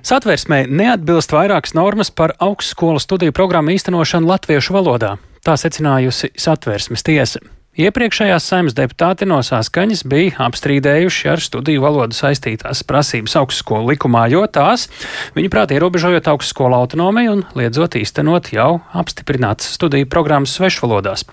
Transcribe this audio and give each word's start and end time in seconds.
Satversmē 0.00 0.64
neatbilst 0.64 1.32
vairākas 1.34 1.74
normas 1.76 2.08
par 2.10 2.32
augstskolu 2.40 3.00
studiju 3.02 3.36
programmu 3.36 3.74
īstenošanu 3.76 4.30
latviešu 4.32 4.76
valodā. 4.78 5.16
Tā 5.44 5.56
secinājusi 5.60 6.32
satversmes 6.40 7.04
tiesa. 7.04 7.40
Iepriekšējās 7.80 8.44
saimnes 8.50 8.74
deputāti 8.74 9.28
no 9.30 9.36
saskaņas 9.46 10.02
bija 10.10 10.32
apstrīdējuši 10.48 11.28
ar 11.30 11.42
studiju 11.44 11.84
valodu 11.84 12.16
saistītās 12.18 12.82
prasības 12.88 13.36
augstskolu 13.38 13.92
likumā, 13.92 14.24
jo 14.32 14.42
tās, 14.50 14.88
viņuprāt, 15.36 15.76
ierobežojot 15.76 16.32
augstskolu 16.32 16.80
autonomiju 16.80 17.36
un 17.36 17.44
liedzot 17.54 17.94
īstenot 18.00 18.50
jau 18.56 18.80
apstiprinātas 18.90 19.70
studiju 19.78 20.10
programmas 20.10 20.56
svešvalodās. 20.58 21.28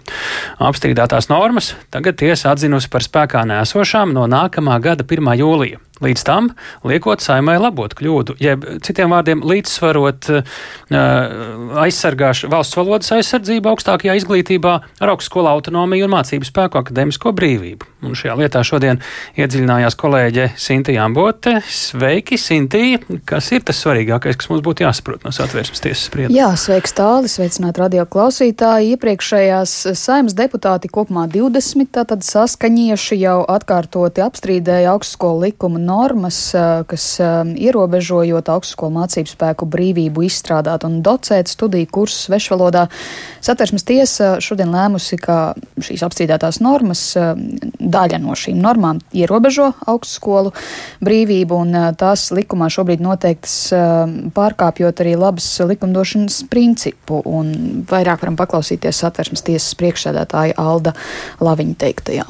Apstrīdētās 0.62 1.32
normas 1.34 1.74
tagad 1.90 2.20
tiesa 2.22 2.54
atzinusi 2.54 2.94
par 2.94 3.08
spēkā 3.08 3.42
nēsošām 3.50 4.14
no 4.14 4.30
nākamā 4.30 4.78
gada 4.84 5.08
1. 5.08 5.34
jūlija. 5.42 5.82
Līdz 6.04 6.24
tam 6.28 6.52
liekot 6.86 7.24
saimai 7.24 7.58
labot 7.58 7.94
kļūdu, 7.98 8.38
jeb 8.44 8.66
citiem 8.86 9.14
vārdiem 9.16 9.42
līdzsvarot 9.48 10.30
uh, 10.30 10.58
aizsargāšu 11.82 12.52
valsts 12.54 12.78
valodas 12.78 13.10
aizsardzību 13.16 13.72
augstākajā 13.72 14.18
izglītībā 14.20 14.74
ar 15.02 15.14
augstskolu 15.16 15.50
autonomiju 15.56 16.06
un 16.06 16.14
mācību 16.14 16.46
spēku 16.46 16.82
akadēmisko 16.82 17.34
brīvību. 17.38 17.90
Un 18.06 18.14
šajā 18.18 18.36
lietā 18.38 18.62
šodien 18.68 19.02
iedziļinājās 19.42 19.98
kolēģe 19.98 20.52
Sintija 20.62 21.08
Ambote. 21.08 21.56
Sveiki, 21.66 22.38
Sintija! 22.38 23.02
Kas 23.26 23.50
ir 23.56 23.66
tas 23.66 23.82
svarīgākais, 23.82 24.38
kas 24.38 24.52
mums 24.52 24.62
būtu 24.66 24.86
jāsaprot 24.86 25.26
no 25.26 25.34
satversmes 25.34 25.82
tiesas 25.82 26.06
sprieduma? 26.12 26.36
Jā, 26.38 26.52
sveiks 26.62 26.94
tāli, 26.98 27.32
sveicināt 27.32 27.82
radio 27.82 28.06
klausītāji. 28.06 28.94
Iepriekšējās 28.94 29.74
saimnes 29.98 30.38
deputāti 30.38 30.92
kopumā 30.94 31.26
20, 31.34 31.90
tātad 31.98 32.22
saskaņieši 32.28 33.18
jau 33.24 33.40
atkārtoti 33.58 34.22
apstrīdēja 34.28 34.94
augstskolu 34.94 35.48
likuma 35.48 35.82
normas, 35.88 36.40
kas 36.90 37.06
ierobežojot 37.22 38.52
augstskolu 38.52 38.94
mācību 39.00 39.32
spēku 39.32 39.68
brīvību 39.72 40.26
izstrādāt 40.28 40.86
un 40.88 41.00
docēt 41.06 41.50
studiju 41.52 41.90
kursus 41.98 42.28
svešvalodā. 42.28 42.88
Satversmes 43.44 43.88
tiesa 43.88 44.36
šodien 44.44 44.72
lēmusi, 44.74 45.20
ka 45.22 45.56
šīs 45.84 46.04
apstrīdētās 46.06 46.60
normas, 46.64 47.04
daļa 47.16 48.20
no 48.24 48.36
šīm 48.38 48.60
normām 48.62 49.00
ierobežo 49.16 49.72
augstskolu 49.88 50.54
brīvību, 51.04 51.62
un 51.64 51.78
tās 52.00 52.28
likumā 52.36 52.70
šobrīd 52.74 53.04
noteiktas 53.04 53.56
pārkāpjot 54.36 55.04
arī 55.06 55.16
labas 55.20 55.48
likumdošanas 55.72 56.44
principu. 56.52 57.22
Un 57.26 57.86
vairāk 57.88 58.26
varam 58.26 58.40
paklausīties 58.40 59.04
Satversmes 59.06 59.46
tiesas 59.48 59.78
priekšsēdētāja 59.80 60.58
Alda 60.60 60.96
Laviņa 61.44 61.80
teiktajā. 61.86 62.28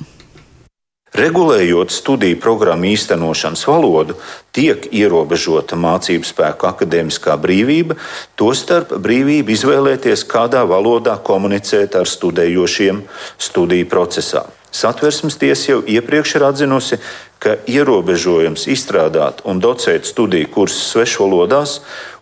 Regulējot 1.16 1.94
studiju 1.94 2.40
programmu 2.44 2.90
īstenošanas 2.92 3.64
valodu, 3.70 4.18
tiek 4.58 4.90
ierobežota 4.90 5.78
mācību 5.78 6.26
spēku 6.26 6.68
akadēmiskā 6.72 7.38
brīvība, 7.42 7.98
tostarp 8.40 8.96
brīvība 9.04 9.54
izvēlēties, 9.54 10.26
kādā 10.30 10.66
valodā 10.66 11.20
komunicēt 11.22 12.00
ar 12.00 12.10
studējošiem 12.10 13.04
studiju 13.38 13.90
procesā. 13.92 14.48
Satversmes 14.78 15.38
tiesa 15.40 15.72
jau 15.72 15.80
iepriekš 15.88 16.36
ir 16.38 16.44
atzinusi, 16.46 16.98
ka 17.40 17.56
ierobežojums 17.70 18.66
izstrādāt 18.74 19.44
un 19.48 19.62
docēt 19.64 20.10
studiju 20.10 20.50
kursus 20.54 20.90
svešvalodās 20.92 21.78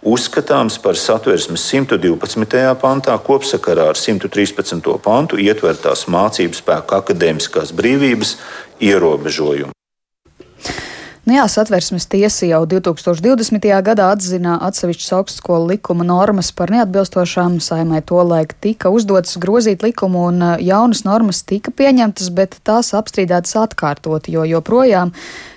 uzskatāms 0.05 0.77
par 0.83 0.99
satversmes 0.99 1.63
112. 1.71 2.75
pantā 2.81 3.15
kopsakarā 3.29 3.89
ar 3.93 3.99
113. 3.99 4.91
pantu 5.03 5.39
ietvertās 5.41 6.05
mācību 6.11 6.59
spēku 6.59 6.99
akadēmiskās 6.99 7.73
brīvības 7.75 8.35
ierobežojumu. 8.83 9.71
Nu 11.25 11.33
jā, 11.33 11.47
satversmes 11.49 12.05
tiesa 12.05 12.45
jau 12.45 12.59
2020. 12.69 13.63
gadā 13.81 14.11
atzina 14.13 14.59
atsevišķas 14.67 15.13
augstskolu 15.17 15.71
likuma 15.71 16.05
normas 16.05 16.51
par 16.53 16.69
neatbilstošām. 16.69 17.55
Saimai 17.65 18.03
tolaik 18.05 18.53
tika 18.61 18.91
uzdots 18.93 19.39
grozīt 19.41 19.81
likumu 19.81 20.27
un 20.29 20.45
jaunas 20.61 21.01
normas 21.01 21.41
tika 21.41 21.73
pieņemtas, 21.73 22.29
bet 22.29 22.59
tās 22.61 22.93
apstrīdētas 22.93 23.57
atkārtot, 23.63 24.29
jo 24.29 24.45
joprojām 24.45 25.15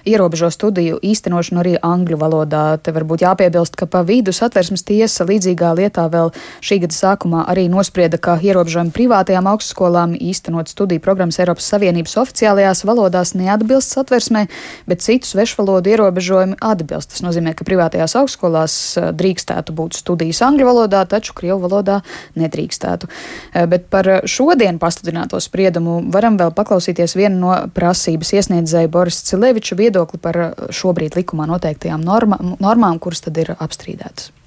ierobežo 0.09 0.49
studiju 0.49 1.03
īstenošanu 1.05 1.61
arī 1.61 1.75
angļu 1.85 2.17
valodā. 2.17 2.63
Te 2.81 2.95
varbūt 2.97 3.27
jāpiebilst, 3.27 3.77
ka 3.77 3.85
pa 3.91 4.01
vidu 4.09 4.33
satversmes 4.33 4.87
tiesa 4.89 5.27
līdzīgā 5.29 5.75
lietā 5.77 6.07
vēl 6.09 6.33
šī 6.65 6.81
gada 6.87 6.97
sākumā 6.97 7.45
arī 7.53 7.67
nosprieda, 7.69 8.17
ka 8.17 8.39
ierobežojumi 8.41 8.95
privātajām 8.97 9.53
augstskolām 9.53 10.17
īstenot 10.17 10.73
studiju 10.73 11.05
programmas 11.05 11.37
Eiropas 11.43 11.69
Savienības 11.75 12.17
oficiālajās 12.25 12.87
valodās 12.89 13.35
neatbilst 13.37 13.93
satversmē, 13.99 14.47
bet 14.89 15.05
citu 15.05 15.29
svešvalodu 15.59 15.91
ierobežojumi 15.91 16.57
atbilst. 16.61 17.11
Tas 17.11 17.23
nozīmē, 17.23 17.55
ka 17.57 17.67
privātajās 17.67 18.15
augstskolās 18.21 18.75
eh, 18.97 19.11
drīkstētu 19.13 19.75
būt 19.75 19.99
studijas 19.99 20.43
angļu 20.43 20.67
valodā, 20.69 21.05
taču 21.09 21.35
krievu 21.35 21.67
valodā 21.67 22.01
nedrīkstētu. 22.39 23.09
Eh, 23.55 23.67
bet 23.67 23.89
par 23.91 24.23
šodien 24.25 24.79
pasludināto 24.79 25.41
spriedumu 25.41 26.03
varam 26.13 26.39
vēl 26.39 26.55
paklausīties 26.55 27.17
vienu 27.19 27.41
no 27.43 27.55
prasības 27.75 28.33
iesniedzēju 28.39 28.89
Boris 28.89 29.23
Cileviča 29.27 29.75
viedokli 29.75 30.19
par 30.23 30.55
šobrīd 30.71 31.19
likumā 31.19 31.49
noteiktajām 31.51 32.05
norma, 32.05 32.39
normām, 32.61 32.99
kuras 33.03 33.25
tad 33.25 33.39
ir 33.39 33.57
apstrīdētas? 33.59 34.38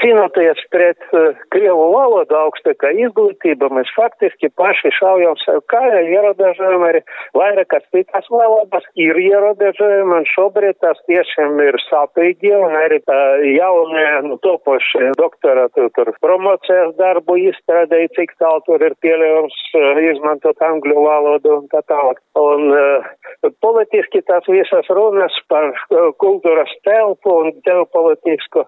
Cīnoties 0.00 0.58
pret 0.74 1.00
uh, 1.14 1.36
Krievu 1.54 1.84
valodu 1.94 2.34
augstākā 2.34 2.90
izglītība, 2.98 3.68
mēs 3.76 3.90
faktiski 3.94 4.50
paši 4.58 4.90
šaujam 4.96 5.36
sev 5.44 5.60
kājā, 5.70 6.00
ierobežojam 6.10 6.82
arī 6.88 7.00
vairākas 7.38 7.86
citas 7.94 8.26
valodas, 8.32 8.86
ir 8.98 9.18
ierobežojumi, 9.22 10.18
un 10.18 10.26
šobrīd 10.32 10.80
tas 10.82 10.98
tiešām 11.10 11.60
ir 11.62 11.78
sāpīgi, 11.86 12.52
un 12.58 12.74
arī 12.80 12.98
uh, 13.06 13.44
jaunie, 13.46 14.08
nu, 14.26 14.40
topošie 14.42 15.12
doktora 15.20 15.68
tur, 15.76 15.90
tur 15.94 16.10
promocijas 16.24 16.96
darbu 16.98 17.38
izstrādēja, 17.50 18.10
cik 18.18 18.34
tālu 18.42 18.64
tur 18.66 18.82
ir 18.82 18.98
pieļaujams 19.04 19.60
uh, 19.78 20.02
izmantot 20.10 20.66
angļu 20.72 21.06
valodu 21.06 21.60
un 21.60 21.70
tā 21.70 21.84
tālāk. 21.90 22.18
Un 22.40 22.66
uh, 22.74 23.14
politiski 23.64 24.22
tās 24.28 24.46
visas 24.48 24.88
runas 24.96 25.34
par 25.52 25.70
uh, 25.72 26.10
kultūras 26.22 26.72
telpu 26.86 27.34
un 27.42 27.52
ģeopolitisku 27.66 28.64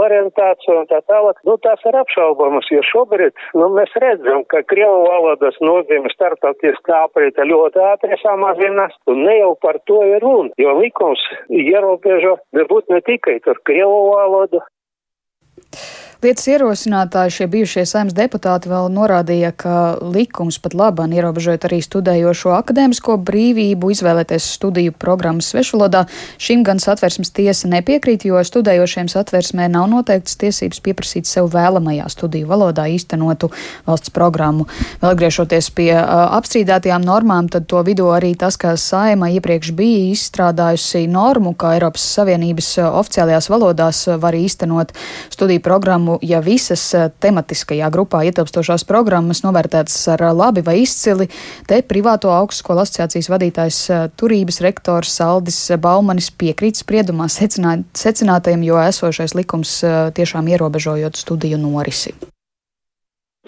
orientāciju 0.00 0.80
un 0.82 0.88
tā 0.90 1.00
tālāk, 1.10 1.40
nu 1.48 1.56
tās 1.64 1.84
ir 1.88 1.98
apšaubamas, 2.00 2.70
jo 2.72 2.82
šobrīd, 2.90 3.36
nu 3.58 3.70
mēs 3.76 3.94
redzam, 4.02 4.44
ka 4.50 4.62
Krievu 4.70 5.04
valodas 5.08 5.58
nozīme 5.64 6.12
starptautiskā 6.14 7.04
aprita 7.08 7.46
ļoti 7.48 7.82
ātri 7.90 8.18
samazinās, 8.22 8.96
un 9.10 9.24
ne 9.26 9.38
jau 9.40 9.54
par 9.62 9.80
to 9.90 10.02
ir 10.06 10.22
runa, 10.24 10.54
jo 10.60 10.76
likums 10.80 11.22
ierobežo, 11.48 12.36
varbūt 12.56 12.92
ne 12.94 13.00
tikai 13.06 13.40
tur 13.44 13.62
Krievu 13.66 14.04
valodu. 14.14 14.62
Lietas 16.20 16.50
ierosinātāji, 16.52 17.32
šie 17.32 17.46
bijušie 17.48 17.82
saimnes 17.88 18.12
deputāti 18.12 18.68
vēl 18.68 18.90
norādīja, 18.92 19.54
ka 19.56 19.74
likums 20.04 20.58
pat 20.60 20.74
labāk 20.76 21.14
ierobežojot 21.16 21.62
arī 21.64 21.78
studējošo 21.80 22.50
akadēmisko 22.58 23.14
brīvību 23.24 23.88
izvēlēties 23.94 24.50
studiju 24.58 24.92
programmas 25.00 25.48
svešvalodā. 25.48 26.02
Šim 26.36 26.60
gan 26.66 26.76
satversmes 26.76 27.32
tiesa 27.32 27.70
nepiekrīt, 27.72 28.26
jo 28.28 28.36
studējošiem 28.44 29.08
satversmē 29.08 29.70
nav 29.72 29.86
noteiktas 29.88 30.36
tiesības 30.42 30.82
pieprasīt 30.84 31.30
sev 31.30 31.48
vēlamajā 31.54 32.10
studiju 32.12 32.50
valodā 32.52 32.84
īstenotu 32.92 33.48
valsts 33.88 34.12
programmu. 34.12 34.68
Vēl 35.00 35.16
griežoties 35.22 35.70
pie 35.72 35.94
uh, 35.96 36.04
apstrīdētajām 36.36 37.00
normām, 37.00 37.48
tad 37.48 37.64
to 37.72 37.80
vidū 37.88 38.10
arī 38.12 38.34
tas, 38.36 38.60
ka 38.60 38.74
saima 38.76 39.32
iepriekš 39.38 39.72
bija 39.72 40.04
izstrādājusi 40.12 41.06
normu, 41.08 41.56
ka 41.56 41.72
Eiropas 41.78 42.04
Savienības 42.20 42.74
oficiālajās 42.90 43.48
valodās 43.56 44.04
var 44.20 44.36
īstenot 44.36 44.92
studiju 45.32 45.64
programmu 45.64 46.09
programmu, 46.10 46.18
ja 46.22 46.40
visas 46.40 46.94
eh, 46.94 47.10
tematiskajā 47.20 47.90
grupā 47.90 48.24
ietilpstošās 48.28 48.84
programmas 48.88 49.42
novērtētas 49.44 50.08
ar 50.14 50.22
eh, 50.22 50.32
labi 50.32 50.62
vai 50.62 50.80
izcili, 50.82 51.28
te 51.68 51.82
privāto 51.82 52.30
augstskolu 52.30 52.82
asociācijas 52.82 53.30
vadītājs 53.30 53.90
eh, 53.90 54.08
turības 54.16 54.60
rektors 54.60 55.14
Saldis 55.16 55.70
Baumanis 55.78 56.30
piekrīt 56.30 56.76
spriedumā 56.76 57.28
secināt, 57.28 57.86
secinātajiem, 57.94 58.62
jo 58.64 58.80
esošais 58.80 59.34
likums 59.34 59.80
tiešām 60.14 60.48
ierobežojot 60.48 61.16
studiju 61.16 61.58
norisi. 61.58 62.14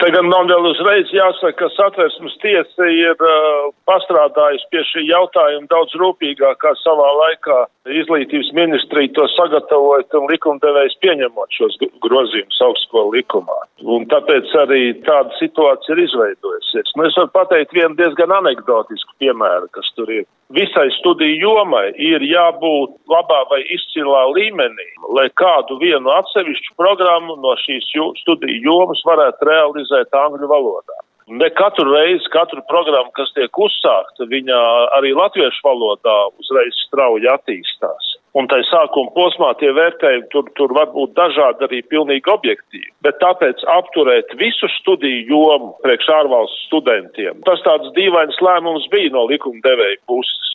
Te 0.01 0.09
gan 0.11 0.27
man 0.27 0.49
vēl 0.51 0.65
uzreiz 0.67 1.11
jāsaka, 1.15 1.53
ka 1.61 1.69
satversmes 1.77 2.33
tiesa 2.43 2.87
ir 2.91 3.21
uh, 3.23 3.69
pastrādājusi 3.87 4.67
pie 4.73 4.83
šī 4.89 5.05
jautājuma 5.07 5.69
daudz 5.71 5.95
rūpīgāk 6.01 6.59
kā 6.59 6.73
savā 6.81 7.11
laikā 7.21 7.59
izglītības 7.91 8.53
ministrija 8.55 9.11
to 9.17 9.25
sagatavojot 9.35 10.15
un 10.19 10.29
likumdevējs 10.31 10.95
pieņemot 11.03 11.57
šos 11.57 11.79
grozījumus 12.05 12.61
augstskolu 12.67 13.17
likumā. 13.17 13.59
Un 13.83 14.07
tāpēc 14.13 14.53
arī 14.63 14.83
tāda 15.07 15.35
situācija 15.41 15.97
ir 15.97 16.05
izveidojusies. 16.05 16.95
Nu, 16.97 17.09
es 17.09 17.19
varu 17.19 17.33
pateikt 17.35 17.75
vienu 17.75 17.99
diezgan 17.99 18.35
anegdotisku 18.39 19.17
piemēru, 19.23 19.71
kas 19.75 19.91
tur 19.97 20.13
ir. 20.15 20.29
Visai 20.53 20.89
studiju 20.99 21.39
jomai 21.41 21.87
ir 21.97 22.23
jābūt 22.29 22.99
labā 23.11 23.41
vai 23.51 23.63
izcilā 23.73 24.27
līmenī, 24.37 24.89
lai 25.17 25.31
kādu 25.41 25.81
vienu 25.81 26.13
atsevišķu 26.13 26.77
programmu 26.79 27.39
no 27.41 27.57
šīs 27.65 27.89
studiju 28.21 28.61
jomas 28.69 29.01
varētu 29.09 29.49
realizēt 29.49 30.23
angļu 30.23 30.51
valodā. 30.53 31.01
Ne 31.33 31.49
katru 31.57 31.89
reizi, 31.89 32.29
katru 32.33 32.61
programmu, 32.69 33.09
kas 33.17 33.31
tiek 33.33 33.59
uzsākta, 33.67 34.27
viņa 34.29 34.57
arī 34.99 35.15
latviešu 35.17 35.63
valodā 35.65 36.17
uzreiz 36.43 36.81
strauji 36.87 37.31
attīstās. 37.33 38.11
un 38.41 38.47
tai 38.49 38.63
sākuma 38.65 39.13
posmā 39.13 39.51
tie 39.61 39.69
vērtējumi 39.77 40.29
tur, 40.33 40.47
tur 40.57 40.73
var 40.77 40.89
būt 40.95 41.13
dažādi 41.19 41.67
arī 41.67 41.81
pilnīgi 41.93 42.33
objektīvi. 42.33 42.89
Bet 43.05 43.19
tāpēc 43.21 43.61
apturēt 43.75 44.33
visu 44.41 44.69
studiju 44.79 45.27
jomu 45.29 45.75
priekš 45.85 46.09
ārvalstu 46.17 46.63
studentiem, 46.69 47.43
tas 47.49 47.61
tāds 47.67 47.93
dīvains 47.99 48.41
lēmums 48.41 48.89
bija 48.95 49.13
no 49.13 49.27
likumdevēja 49.29 50.01
puses. 50.09 50.52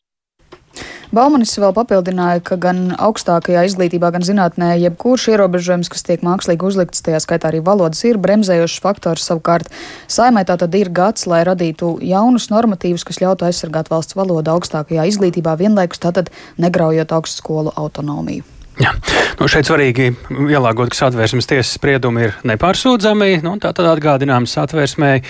Baumanis 1.15 1.53
vēl 1.55 1.71
papildināja, 1.71 2.41
ka 2.43 2.57
gan 2.59 2.89
augstākajā 2.99 3.61
izglītībā, 3.69 4.09
gan 4.11 4.25
zinātnē, 4.27 4.73
jebkurš 4.81 5.29
ierobežojums, 5.31 5.87
kas 5.93 6.03
tiek 6.03 6.25
mākslīgi 6.25 6.67
uzlikts, 6.67 7.03
tajā 7.05 7.21
skaitā 7.23 7.47
arī 7.47 7.61
valodas, 7.63 8.03
ir 8.03 8.19
bremzējošs 8.19 8.81
faktors. 8.83 9.29
Savukārt 9.29 9.71
saimē 10.11 10.43
tā 10.49 10.57
tad 10.59 10.75
ir 10.75 10.91
gads, 10.91 11.23
lai 11.31 11.45
radītu 11.47 11.93
jaunus 12.03 12.49
normatīvus, 12.51 13.07
kas 13.07 13.21
ļautu 13.23 13.47
aizsargāt 13.47 13.87
valsts 13.93 14.19
valodu 14.19 14.57
augstākajā 14.57 15.07
izglītībā, 15.13 15.55
vienlaikus 15.63 16.03
tātad 16.03 16.33
negraujot 16.59 17.15
augstskolu 17.15 17.71
autonomiju. 17.79 18.56
Jā. 18.77 18.91
Nu, 19.39 19.47
šeit 19.49 19.69
svarīgi 19.69 20.11
ielāgot, 20.29 20.91
ka 20.93 20.97
satvērsmes 20.97 21.49
tiesas 21.49 21.73
spriedumi 21.77 22.27
ir 22.27 22.35
nepārsūdzami. 22.45 23.39
Nu, 23.45 23.55
tā 23.61 23.71
tad 23.73 23.89
atgādinājums 23.89 24.53
satvērsmēji 24.53 25.23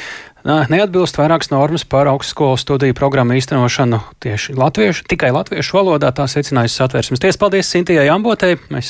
neatbilst 0.47 1.17
vairākas 1.19 1.49
normas 1.51 1.83
par 1.83 2.07
augstskolu 2.07 2.57
studiju 2.59 2.95
programmu 2.95 3.35
īstenošanu 3.35 3.99
tieši 4.23 4.55
latviešu, 4.55 5.03
tikai 5.11 5.33
latviešu 5.35 5.75
valodā. 5.79 6.13
Tā 6.15 6.27
secinājusi 6.31 6.79
satvērsmes 6.79 7.23
tiesa. 7.23 7.39
Paldies 7.41 7.71
Sintijai 7.71 8.07
Ambotei. 8.13 8.55
Mēs 8.71 8.85